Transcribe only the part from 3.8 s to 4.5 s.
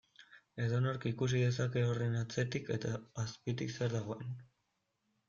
dagoen.